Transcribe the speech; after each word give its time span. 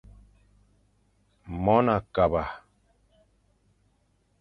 Mon 1.63 1.85
a 1.95 1.97
kaba. 2.15 2.43